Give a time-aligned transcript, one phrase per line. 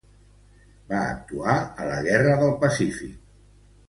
[0.93, 3.13] Va actuar a la Guerra del Pacífic.